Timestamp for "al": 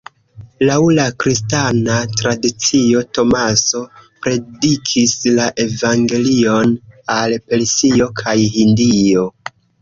7.19-7.37